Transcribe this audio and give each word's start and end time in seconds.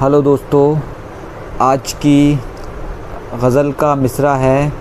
Hello 0.00 0.22
दोस्तों, 0.22 0.78
आज 1.60 1.92
की 1.92 2.40
गज़ल 3.42 3.72
का 3.72 3.94
मिसरा 3.94 4.34
है। 4.34 4.72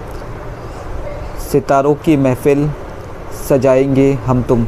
सितारों 1.52 1.96
की 1.96 2.18
महफ़िल 2.18 2.72
सजाएँगे 3.50 4.14
हम 4.14 4.44
तुम। 4.44 4.68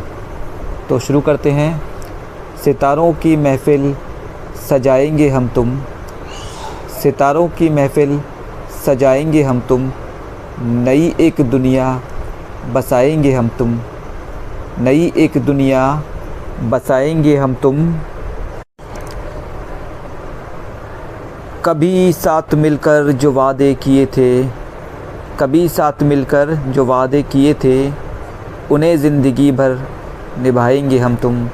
तो 0.89 0.99
शुरू 0.99 1.21
करते 1.21 1.51
हैं। 1.51 1.81
सितारों 2.63 3.13
की 3.13 3.35
महफ़िल 3.35 3.95
सजाएँगे 4.69 5.29
हम 5.29 5.47
तुम। 5.47 5.79
सितारों 7.03 7.47
की 7.47 7.69
महफ़िल 7.69 8.21
सजाएँगे 8.85 9.43
हम 9.43 9.59
तुम। 9.59 9.91
नई 10.59 11.15
एक 11.19 11.41
दुनिया 11.41 12.01
बसाएँगे 12.73 13.33
हम 13.33 13.47
तुम। 13.47 13.79
नई 14.79 15.13
एक 15.17 15.37
दुनिया 15.37 16.03
बसाएँगे 16.63 17.37
हम 17.37 17.53
तुम। 17.53 17.95
कभी 21.67 22.13
साथ 22.13 22.53
मिलकर 22.53 23.11
जो 23.11 23.31
वादे 23.31 23.73
किए 23.73 24.05
थे, 24.05 24.43
कभी 25.39 25.67
साथ 25.69 26.03
मिलकर 26.03 26.53
जो 26.67 26.85
वादे 26.85 27.21
किए 27.23 27.53
थे, 27.53 27.89
उन्हें 28.71 28.97
ज़िंदगी 28.97 29.51
भर 29.51 29.77
निभाएँगे 30.37 30.97
हम 30.97 31.15
तुम, 31.15 31.49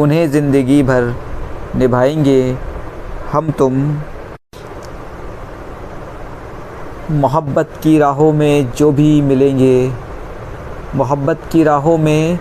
उन्हें 0.00 0.30
ज़िंदगी 0.30 0.82
भर 0.82 1.12
निभाएँगे 1.76 2.56
हम 3.32 3.50
तुम। 3.50 3.74
मोहब्बत 7.10 7.72
की 7.82 7.98
राहों 7.98 8.32
में 8.32 8.72
जो 8.72 8.90
भी 8.92 9.20
मिलेंगे, 9.22 9.92
मोहब्बत 10.94 11.42
की 11.52 11.62
राहों 11.64 11.98
में 11.98 12.38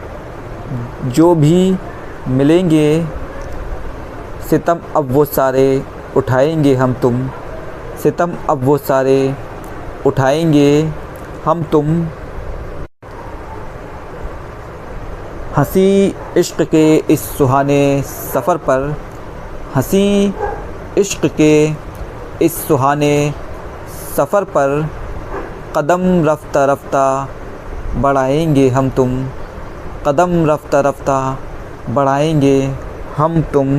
जो 1.05 1.34
भी 1.35 1.76
मिलेंगे, 2.27 3.05
सितम 4.49 4.80
अब 4.96 5.12
वो 5.12 5.26
सारे 5.26 5.84
उठाएँगे 6.18 6.74
हम 6.76 6.94
तुम। 6.94 7.27
सितम, 8.04 8.34
अब 8.49 8.63
वो 8.63 8.77
सारे 8.77 9.35
उठाएँगे 10.05 10.70
हम 11.46 11.63
तुम। 11.63 12.08
हँसी 15.58 16.16
इश्क 16.38 16.62
के 16.62 16.96
इस 17.13 17.21
सुहाने 17.38 18.02
सफ़र 18.02 18.58
पर, 18.58 18.96
हँसी 19.76 20.34
इश्क 20.98 21.26
के 21.41 21.66
इस 22.46 22.58
सुहाने 22.68 23.34
सफ़र 24.18 24.43
पर 24.43 24.90
कदम 25.77 26.02
रफ्ता 26.26 26.66
रफ्ता 26.66 27.05
बढ़ाएँगे 27.96 28.70
हम 28.70 28.90
तुम। 28.90 29.12
कदम 30.08 30.46
रफ्ता 30.46 30.80
रफ्ता 30.80 31.18
बढ़ाएँगे 31.90 32.60
हम 33.18 33.41
तुम। 33.54 33.70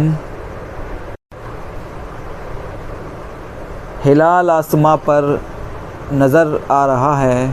हिलाल 4.06 4.50
आसमां 4.50 4.96
पर 4.96 5.24
नज़र 6.12 6.50
आ 6.70 6.84
रहा 6.86 7.14
है। 7.16 7.46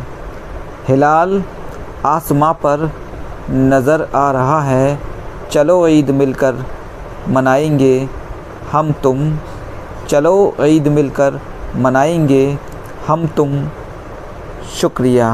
हिलाल 0.87 1.31
आसमां 2.05 2.53
पर 2.53 2.83
नज़र 3.51 4.01
आ 4.15 4.31
रहा 4.31 4.59
है। 4.61 4.99
चलो 5.51 5.77
ईद 5.87 6.11
मिलकर 6.11 6.63
मनाएँगे 7.29 7.95
हम 8.71 8.91
तुम। 9.03 9.37
चलो 10.09 10.35
ईद 10.61 10.87
मिलकर 10.87 11.39
मनाएँगे 11.75 12.45
हम 13.07 13.25
तुम। 13.27 13.57
शुक्रिया। 14.75 15.31